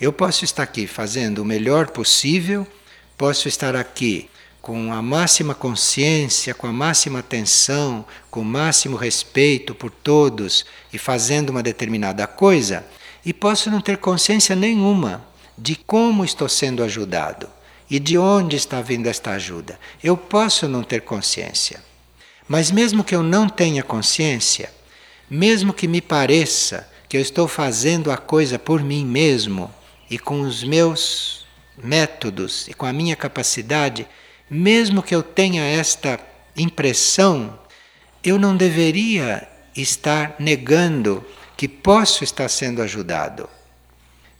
[0.00, 2.66] Eu posso estar aqui fazendo o melhor possível,
[3.18, 4.30] posso estar aqui
[4.62, 10.98] com a máxima consciência, com a máxima atenção, com o máximo respeito por todos e
[10.98, 12.84] fazendo uma determinada coisa,
[13.24, 15.26] e posso não ter consciência nenhuma
[15.58, 17.48] de como estou sendo ajudado
[17.90, 19.78] e de onde está vindo esta ajuda.
[20.02, 21.82] Eu posso não ter consciência.
[22.48, 24.72] Mas mesmo que eu não tenha consciência,
[25.28, 29.72] mesmo que me pareça que eu estou fazendo a coisa por mim mesmo
[30.10, 31.46] e com os meus
[31.76, 34.06] métodos e com a minha capacidade,
[34.50, 36.18] mesmo que eu tenha esta
[36.56, 37.58] impressão,
[38.24, 39.46] eu não deveria
[39.76, 41.24] estar negando
[41.56, 43.48] que posso estar sendo ajudado.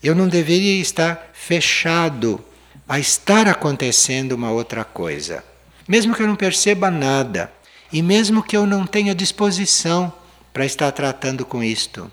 [0.03, 2.45] Eu não deveria estar fechado
[2.89, 5.45] a estar acontecendo uma outra coisa.
[5.89, 7.53] Mesmo que eu não perceba nada
[7.93, 10.13] e mesmo que eu não tenha disposição
[10.53, 12.11] para estar tratando com isto.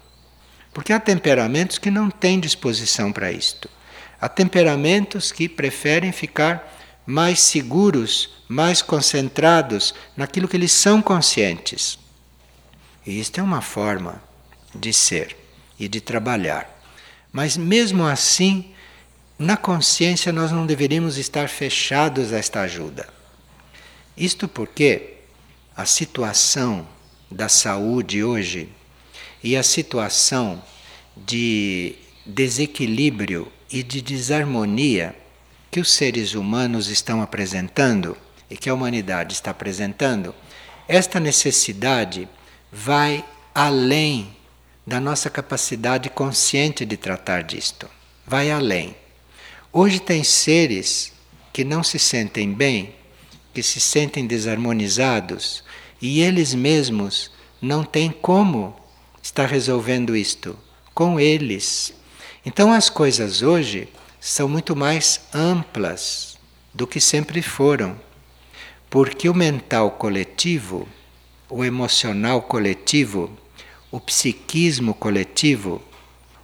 [0.74, 3.70] Porque há temperamentos que não têm disposição para isto.
[4.20, 6.74] Há temperamentos que preferem ficar
[7.06, 12.00] mais seguros, mais concentrados naquilo que eles são conscientes.
[13.06, 14.24] E isto é uma forma
[14.74, 15.36] de ser
[15.78, 16.70] e de trabalhar.
[17.32, 18.74] Mas mesmo assim,
[19.38, 23.08] na consciência nós não deveríamos estar fechados a esta ajuda.
[24.16, 25.16] Isto porque
[25.76, 26.88] a situação
[27.30, 28.70] da saúde hoje
[29.44, 30.62] e a situação
[31.16, 35.16] de desequilíbrio e de desarmonia
[35.70, 38.16] que os seres humanos estão apresentando
[38.50, 40.34] e que a humanidade está apresentando,
[40.88, 42.28] esta necessidade
[42.72, 44.36] vai além
[44.86, 47.90] da nossa capacidade consciente de tratar disto.
[48.26, 48.96] Vai além.
[49.72, 51.12] Hoje tem seres
[51.52, 52.94] que não se sentem bem
[53.54, 55.64] que se sentem desarmonizados
[56.02, 57.32] e eles mesmos
[57.62, 58.76] não têm como
[59.34, 60.56] estar resolvendo isto
[60.94, 61.92] com eles.
[62.46, 66.38] Então as coisas hoje são muito mais amplas
[66.72, 68.00] do que sempre foram,
[68.92, 70.88] porque o mental coletivo,
[71.50, 73.36] o emocional coletivo,
[73.92, 75.82] o psiquismo coletivo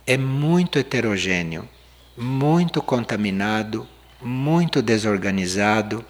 [0.08, 1.70] é muito heterogêneo,
[2.18, 3.88] muito contaminado,
[4.20, 6.04] muito desorganizado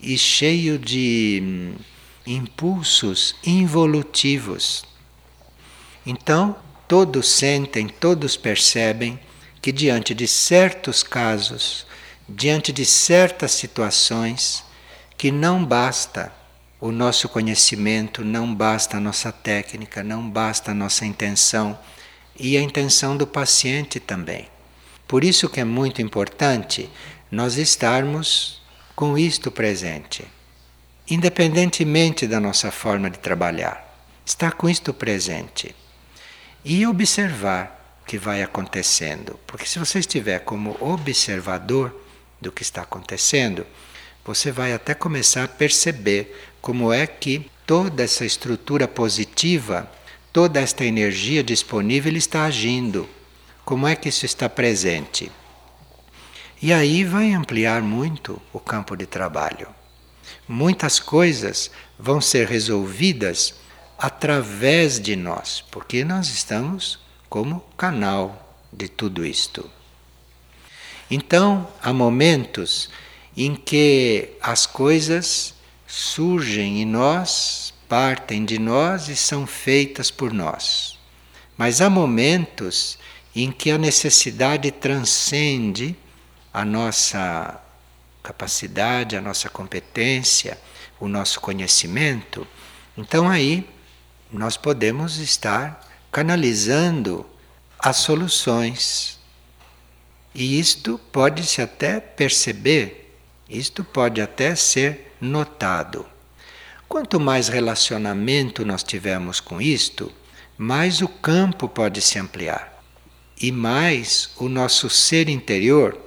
[0.00, 1.74] e cheio de hum,
[2.26, 4.88] impulsos involutivos.
[6.10, 6.56] Então,
[6.88, 9.20] todos sentem, todos percebem
[9.60, 11.86] que diante de certos casos,
[12.26, 14.64] diante de certas situações,
[15.18, 16.32] que não basta
[16.80, 21.78] o nosso conhecimento, não basta a nossa técnica, não basta a nossa intenção
[22.40, 24.48] e a intenção do paciente também.
[25.06, 26.88] Por isso que é muito importante
[27.30, 28.62] nós estarmos
[28.96, 30.26] com isto presente,
[31.06, 33.86] independentemente da nossa forma de trabalhar.
[34.24, 35.76] Estar com isto presente
[36.64, 39.38] e observar o que vai acontecendo.
[39.46, 41.94] Porque se você estiver como observador
[42.40, 43.66] do que está acontecendo,
[44.24, 49.90] você vai até começar a perceber como é que toda essa estrutura positiva,
[50.32, 53.08] toda esta energia disponível está agindo.
[53.64, 55.30] Como é que isso está presente?
[56.60, 59.68] E aí vai ampliar muito o campo de trabalho.
[60.46, 63.54] Muitas coisas vão ser resolvidas
[63.98, 69.68] através de nós, porque nós estamos como canal de tudo isto.
[71.10, 72.88] Então, há momentos
[73.36, 75.54] em que as coisas
[75.86, 80.98] surgem em nós, partem de nós e são feitas por nós.
[81.56, 82.98] Mas há momentos
[83.34, 85.96] em que a necessidade transcende
[86.52, 87.60] a nossa
[88.22, 90.58] capacidade, a nossa competência,
[91.00, 92.46] o nosso conhecimento.
[92.96, 93.66] Então aí
[94.32, 97.24] nós podemos estar canalizando
[97.78, 99.18] as soluções.
[100.34, 103.14] E isto pode-se até perceber,
[103.48, 106.06] isto pode até ser notado.
[106.88, 110.12] Quanto mais relacionamento nós tivermos com isto,
[110.56, 112.78] mais o campo pode se ampliar
[113.40, 115.98] e mais o nosso ser interior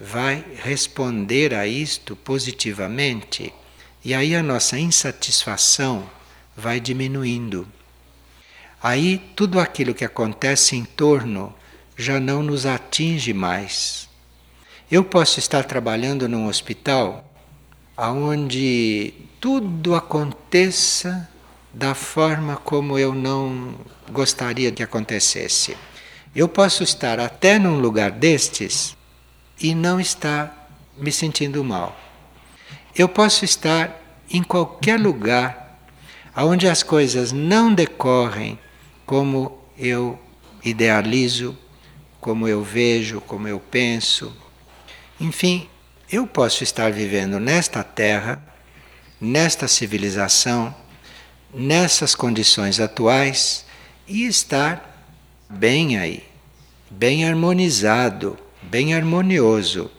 [0.00, 3.52] vai responder a isto positivamente,
[4.04, 6.08] e aí a nossa insatisfação
[6.58, 7.68] vai diminuindo.
[8.82, 11.54] Aí tudo aquilo que acontece em torno
[11.96, 14.08] já não nos atinge mais.
[14.90, 17.24] Eu posso estar trabalhando num hospital
[17.96, 21.28] onde tudo aconteça
[21.72, 23.74] da forma como eu não
[24.10, 25.76] gostaria que acontecesse.
[26.34, 28.96] Eu posso estar até num lugar destes
[29.60, 31.96] e não estar me sentindo mal.
[32.96, 35.67] Eu posso estar em qualquer lugar
[36.44, 38.58] onde as coisas não decorrem
[39.04, 40.18] como eu
[40.64, 41.56] idealizo,
[42.20, 44.32] como eu vejo, como eu penso.
[45.20, 45.68] Enfim,
[46.10, 48.42] eu posso estar vivendo nesta terra,
[49.20, 50.74] nesta civilização,
[51.52, 53.64] nessas condições atuais
[54.06, 55.06] e estar
[55.48, 56.22] bem aí,
[56.90, 59.90] bem harmonizado, bem harmonioso.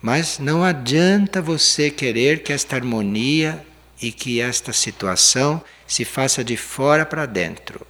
[0.00, 3.64] Mas não adianta você querer que esta harmonia
[4.00, 7.86] e que esta situação se faça de fora para dentro.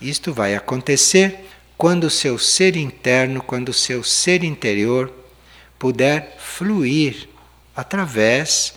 [0.00, 1.46] Isto vai acontecer
[1.76, 5.12] quando o seu ser interno, quando o seu ser interior
[5.78, 7.28] puder fluir
[7.74, 8.74] através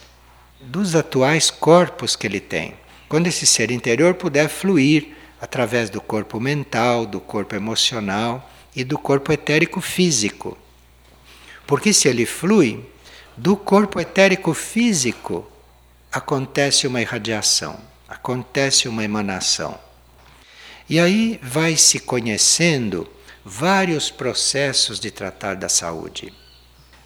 [0.60, 2.74] dos atuais corpos que ele tem.
[3.08, 8.98] Quando esse ser interior puder fluir através do corpo mental, do corpo emocional e do
[8.98, 10.58] corpo etérico físico.
[11.66, 12.84] Porque se ele flui,
[13.36, 15.48] do corpo etérico físico
[16.12, 19.78] acontece uma irradiação, acontece uma emanação.
[20.90, 23.10] E aí vai se conhecendo
[23.44, 26.34] vários processos de tratar da saúde.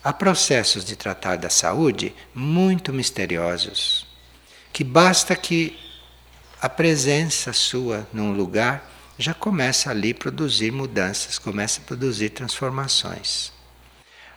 [0.04, 4.08] Há processos de tratar da saúde muito misteriosos,
[4.74, 5.78] que basta que
[6.62, 13.52] a presença sua num lugar já começa ali a produzir mudanças, começa a produzir transformações.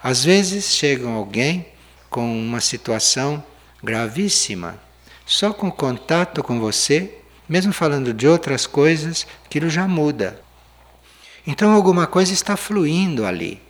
[0.03, 1.67] Às vezes chega alguém
[2.11, 3.43] com uma situação
[3.85, 4.81] gravíssima.
[5.27, 7.19] Só com contato com você,
[7.49, 10.43] mesmo falando de outras coisas, aquilo já muda.
[11.47, 13.61] Então alguma coisa está fluindo ali.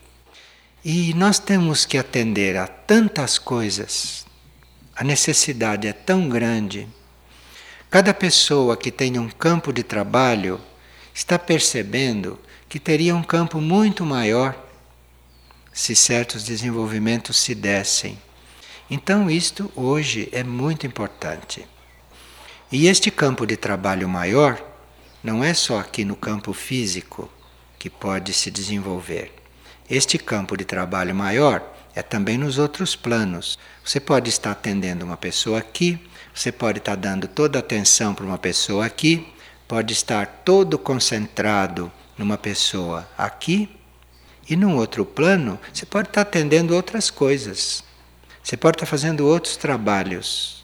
[0.85, 4.25] E nós temos que atender a tantas coisas.
[4.95, 6.87] A necessidade é tão grande.
[7.91, 10.61] Cada pessoa que tem um campo de trabalho
[11.13, 12.39] está percebendo
[12.69, 14.57] que teria um campo muito maior
[15.73, 18.19] se certos desenvolvimentos se dessem.
[18.91, 21.67] Então, isto hoje é muito importante.
[22.71, 24.63] E este campo de trabalho maior
[25.23, 27.31] não é só aqui no campo físico
[27.79, 29.33] que pode se desenvolver.
[29.89, 31.63] Este campo de trabalho maior
[31.95, 33.59] é também nos outros planos.
[33.85, 35.99] Você pode estar atendendo uma pessoa aqui,
[36.35, 39.27] você pode estar dando toda a atenção para uma pessoa aqui,
[39.67, 43.69] pode estar todo concentrado numa pessoa aqui,
[44.49, 47.83] e num outro plano, você pode estar atendendo outras coisas.
[48.45, 50.63] Você pode estar fazendo outros trabalhos.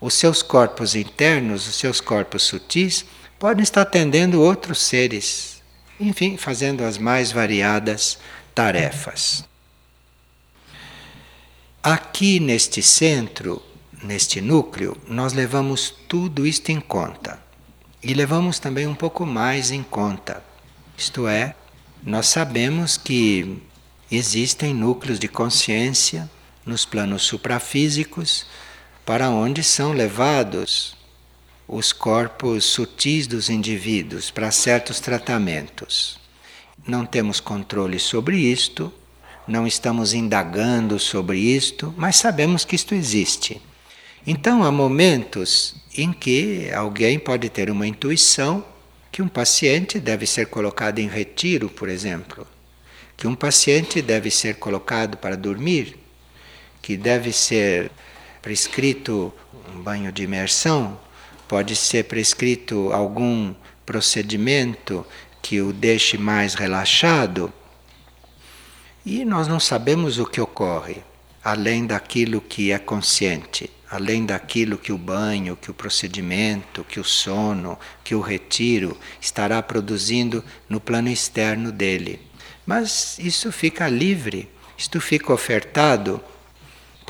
[0.00, 3.04] Os seus corpos internos, os seus corpos sutis,
[3.40, 5.60] podem estar atendendo outros seres.
[5.98, 8.18] Enfim, fazendo as mais variadas
[8.54, 9.44] tarefas.
[11.82, 13.60] Aqui neste centro,
[14.04, 17.42] neste núcleo, nós levamos tudo isto em conta.
[18.00, 20.42] E levamos também um pouco mais em conta.
[20.96, 21.56] Isto é,
[22.00, 23.60] nós sabemos que
[24.08, 26.30] existem núcleos de consciência
[26.64, 28.46] nos planos suprafísicos
[29.04, 30.96] para onde são levados
[31.66, 36.18] os corpos sutis dos indivíduos para certos tratamentos.
[36.86, 38.92] Não temos controle sobre isto,
[39.46, 43.60] não estamos indagando sobre isto, mas sabemos que isto existe.
[44.26, 48.64] Então há momentos em que alguém pode ter uma intuição
[49.10, 52.46] que um paciente deve ser colocado em retiro, por exemplo,
[53.16, 56.01] que um paciente deve ser colocado para dormir,
[56.82, 57.90] que deve ser
[58.42, 59.32] prescrito
[59.72, 61.00] um banho de imersão,
[61.48, 63.54] pode ser prescrito algum
[63.86, 65.06] procedimento
[65.40, 67.52] que o deixe mais relaxado
[69.04, 71.02] e nós não sabemos o que ocorre
[71.42, 77.04] além daquilo que é consciente, além daquilo que o banho, que o procedimento, que o
[77.04, 82.20] sono, que o retiro estará produzindo no plano externo dele.
[82.64, 86.22] Mas isso fica livre, isto fica ofertado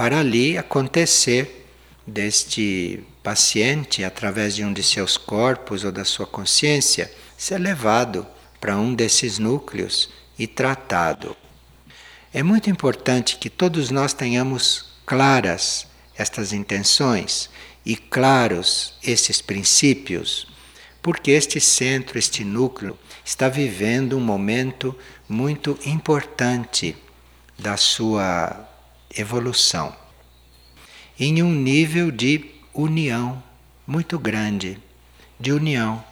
[0.03, 1.64] para ali acontecer
[2.05, 8.26] deste paciente, através de um de seus corpos ou da sua consciência, ser levado
[8.61, 11.36] para um desses núcleos e tratado.
[12.34, 15.86] É muito importante que todos nós tenhamos claras
[16.16, 17.48] estas intenções
[17.86, 20.48] e claros esses princípios,
[21.00, 24.98] porque este centro, este núcleo, está vivendo um momento
[25.28, 26.96] muito importante
[27.57, 28.71] da sua
[29.16, 29.94] evolução,
[31.18, 33.42] em um nível de união
[33.86, 34.78] muito grande
[35.38, 36.02] de união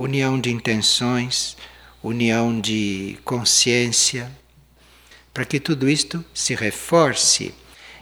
[0.00, 1.58] união de intenções,
[2.02, 4.30] união de consciência
[5.32, 7.54] para que tudo isto se reforce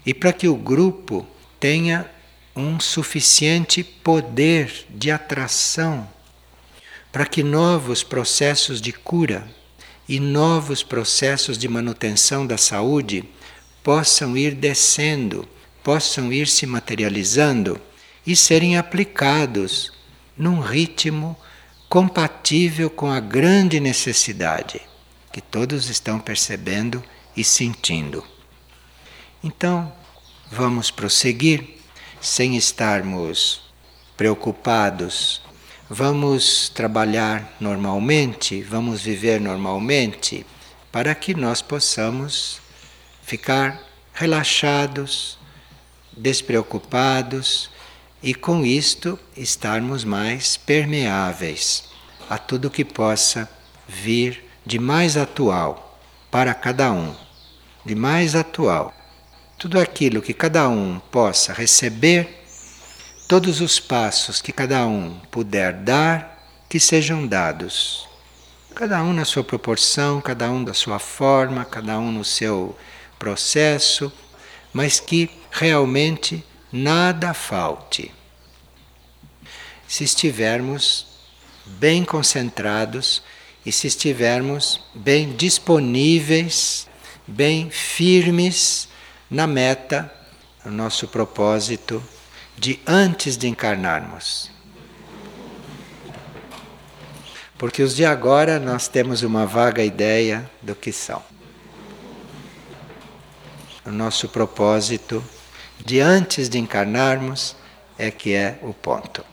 [0.07, 1.27] e para que o grupo
[1.59, 2.09] tenha
[2.55, 6.09] um suficiente poder de atração
[7.11, 9.49] para que novos processos de cura
[10.09, 13.25] e novos processos de manutenção da saúde
[13.89, 15.49] possam ir descendo,
[15.83, 17.81] possam ir se materializando
[18.27, 19.91] e serem aplicados
[20.37, 21.35] num ritmo
[21.89, 24.83] compatível com a grande necessidade
[25.33, 27.03] que todos estão percebendo
[27.35, 28.23] e sentindo.
[29.43, 29.91] Então,
[30.53, 31.79] vamos prosseguir
[32.21, 33.63] sem estarmos
[34.19, 35.41] preocupados.
[35.89, 40.45] Vamos trabalhar normalmente, vamos viver normalmente,
[40.93, 42.61] para que nós possamos
[43.29, 43.79] ficar
[44.15, 45.39] relaxados,
[46.17, 47.71] despreocupados
[48.23, 51.85] e com isto estarmos mais permeáveis
[52.31, 53.47] a tudo que possa
[53.87, 56.01] vir de mais atual
[56.31, 57.15] para cada um
[57.85, 58.95] de mais atual.
[59.59, 62.47] Tudo aquilo que cada um possa receber,
[63.29, 68.09] todos os passos que cada um puder dar, que sejam dados.
[68.75, 72.77] Cada um na sua proporção, cada um da sua forma, cada um no seu
[73.19, 74.13] processo,
[74.73, 78.13] mas que realmente nada falte.
[79.87, 81.07] Se estivermos
[81.65, 83.23] bem concentrados
[83.65, 86.89] e se estivermos bem disponíveis
[87.29, 88.89] bem firmes
[89.31, 90.11] na meta,
[90.65, 92.03] no nosso propósito
[92.57, 94.51] de antes de encarnarmos.
[97.59, 101.23] Porque os de agora nós temos uma vaga ideia do que são.
[103.89, 105.25] O nosso propósito
[105.83, 107.57] de antes de encarnarmos
[107.97, 109.25] é que é o ponto.